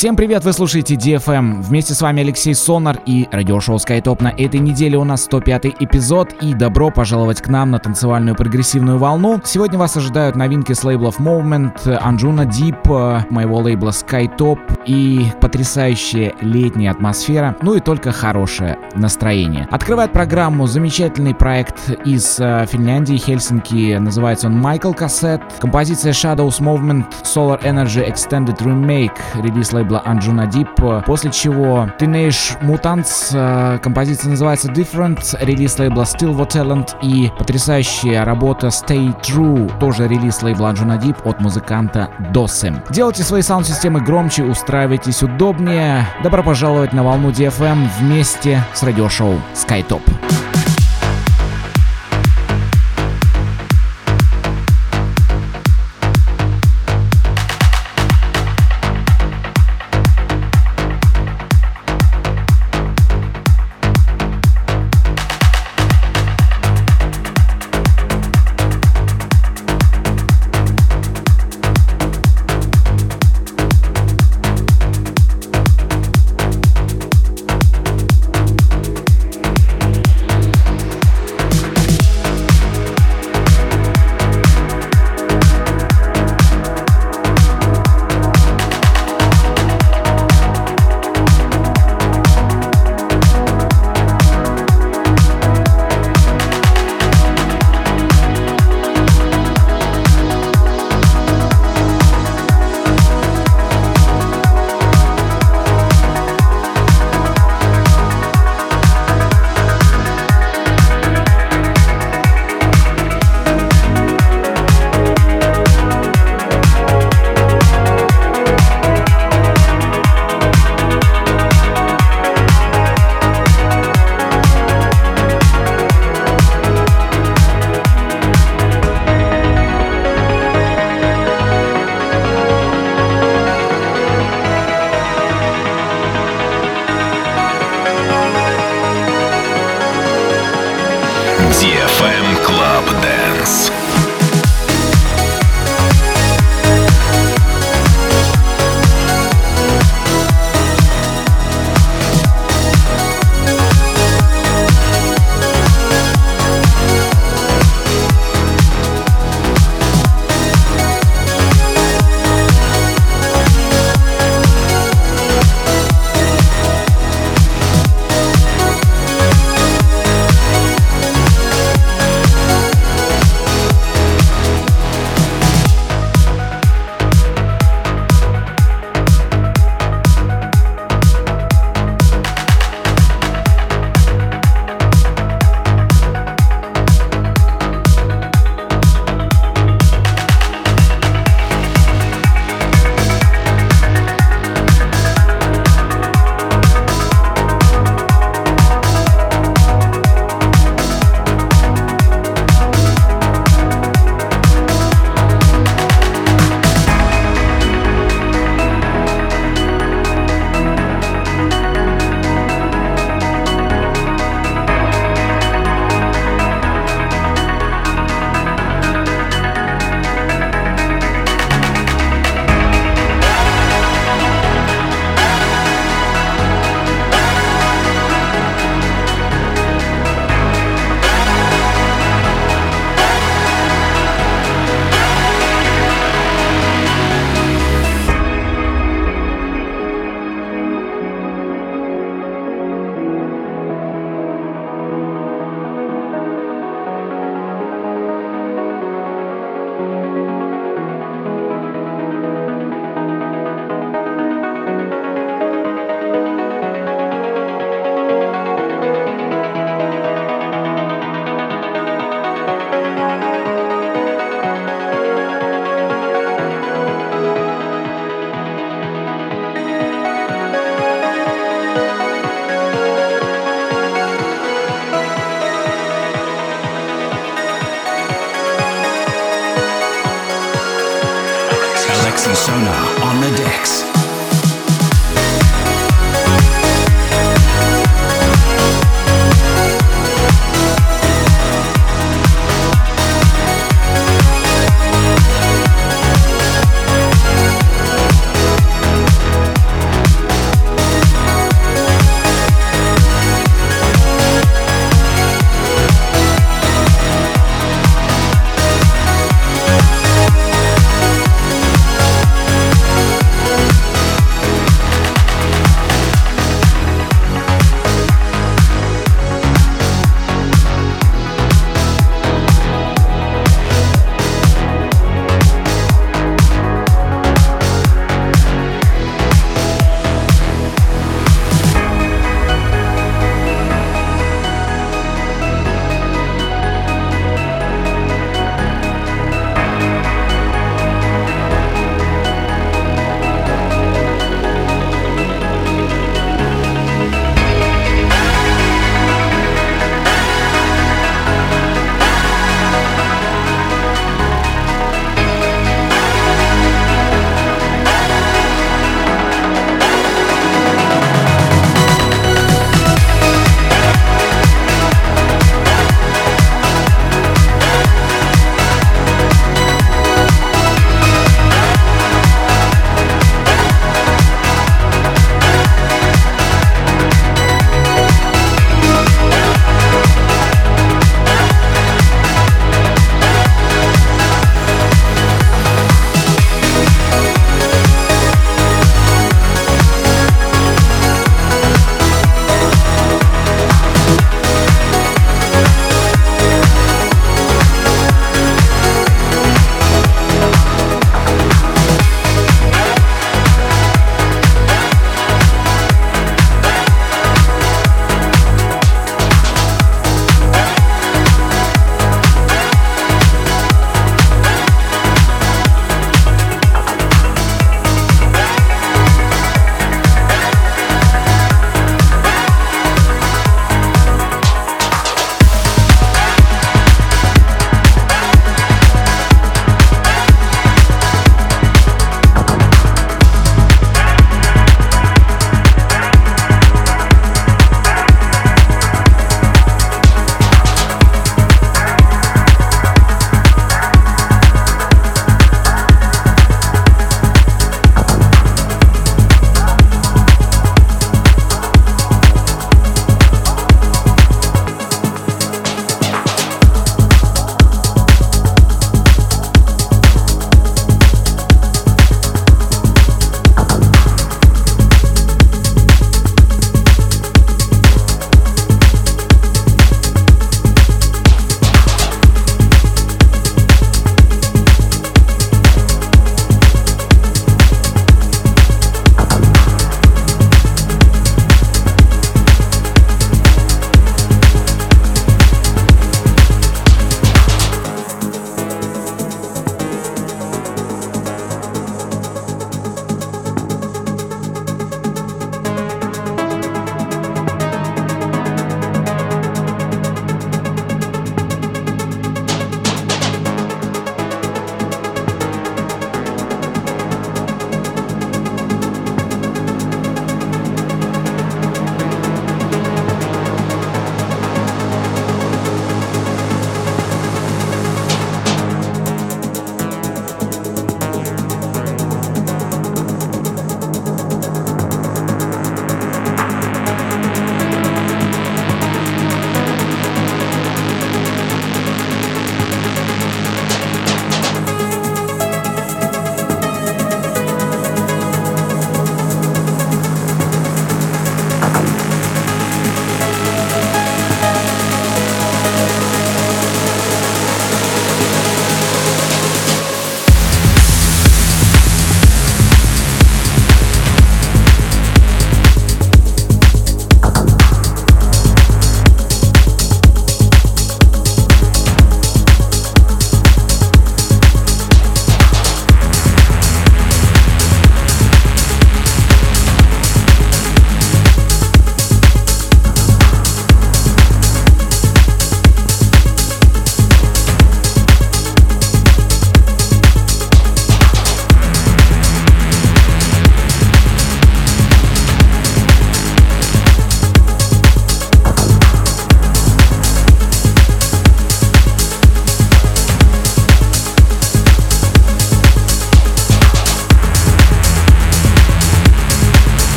[0.00, 1.60] Всем привет, вы слушаете DFM.
[1.60, 4.22] Вместе с вами Алексей Сонар и радиошоу SkyTop.
[4.22, 8.96] На этой неделе у нас 105 эпизод и добро пожаловать к нам на танцевальную прогрессивную
[8.96, 9.42] волну.
[9.44, 16.92] Сегодня вас ожидают новинки с лейблов Movement, Anjuna Deep, моего лейбла SkyTop и потрясающая летняя
[16.92, 19.68] атмосфера, ну и только хорошее настроение.
[19.70, 25.42] Открывает программу замечательный проект из э, Финляндии, Хельсинки, называется он Michael Cassette.
[25.58, 32.60] Композиция Shadows Movement Solar Energy Extended Remake, релиз лейбла лейбла Anjuna Deep, после чего Teenage
[32.62, 40.06] Mutants, э, композиция называется Different, релиз лейбла Still Talent и потрясающая работа Stay True, тоже
[40.06, 42.80] релиз лейбла Anjuna Deep от музыканта Dosem.
[42.90, 46.06] Делайте свои саунд-системы громче, устраивайтесь удобнее.
[46.22, 50.02] Добро пожаловать на волну DFM вместе с радиошоу SkyTop.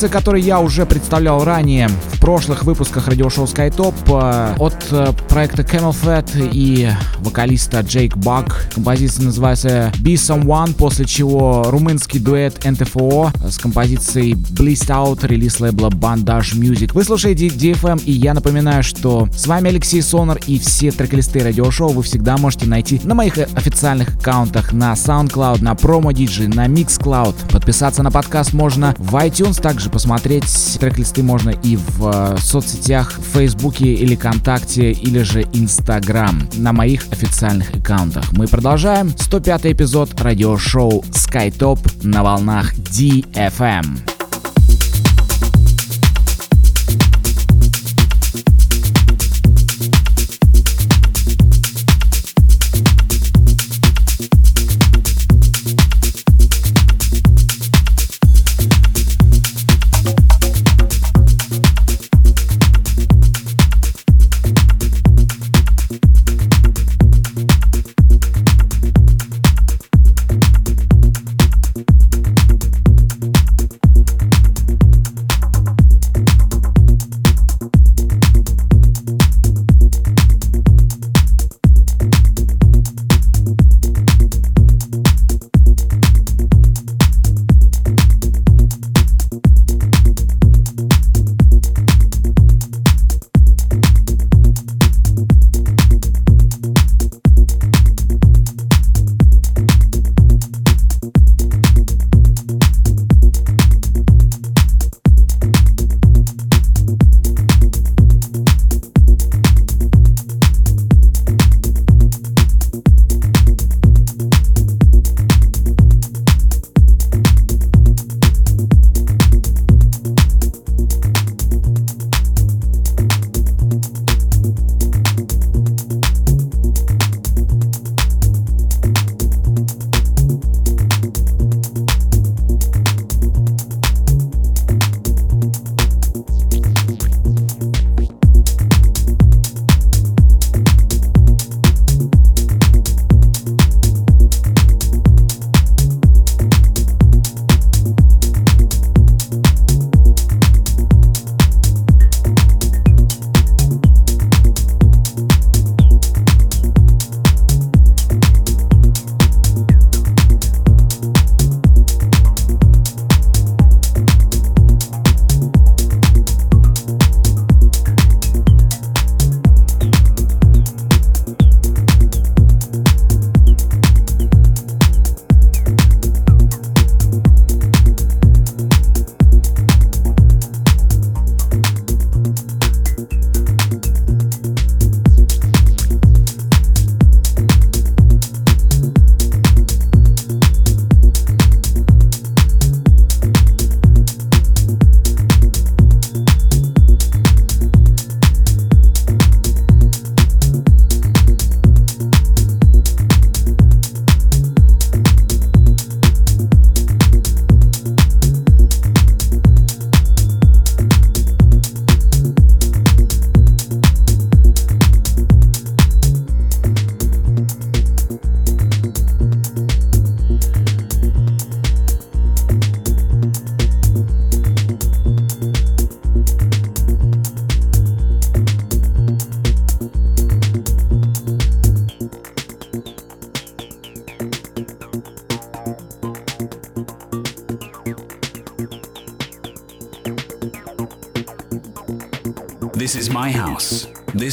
[0.00, 5.62] композиция, которую я уже представлял ранее в прошлых выпусках радиошоу SkyTop э, от э, проекта
[5.62, 8.66] Camel Fat и вокалиста Джейк Бак.
[8.74, 15.88] Композиция называется Be Someone, после чего румынский дуэт NTFO с композицией Blissed Out, релиз лейбла
[15.88, 16.92] Bandage Music.
[16.92, 21.90] Вы слушаете DFM, и я напоминаю, что с вами Алексей Сонор, и все трек-листы радиошоу
[21.90, 26.66] вы всегда можете найти на моих э, официальных аккаунтах на SoundCloud, на Promo DJ, на
[26.66, 27.50] MixCloud.
[27.52, 30.44] Подписаться на подкаст можно в iTunes, также посмотреть
[30.78, 37.06] трек-листы можно и в э, соцсетях, в Фейсбуке или ВКонтакте, или же Instagram на моих
[37.10, 38.32] официальных аккаунтах.
[38.32, 43.39] Мы продолжаем 105 эпизод радиошоу SkyTop на волнах DFM.
[43.40, 44.09] FM.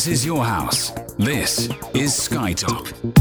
[0.07, 0.91] Is your house.
[1.17, 3.16] This is Skytop.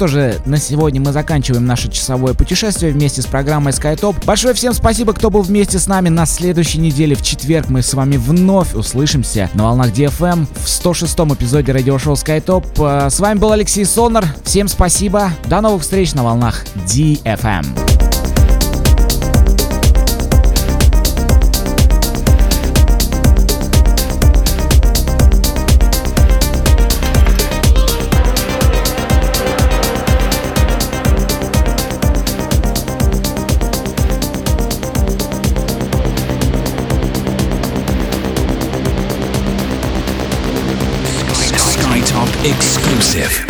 [0.00, 4.24] Что же, на сегодня мы заканчиваем наше часовое путешествие вместе с программой SkyTop.
[4.24, 6.08] Большое всем спасибо, кто был вместе с нами.
[6.08, 11.34] На следующей неделе в четверг мы с вами вновь услышимся на волнах DFM в 106-м
[11.34, 12.64] эпизоде радиошоу SkyTop.
[12.78, 14.24] Э, с вами был Алексей Сонар.
[14.42, 15.32] Всем спасибо.
[15.44, 18.09] До новых встреч на волнах DFM.
[43.00, 43.49] Exclusive.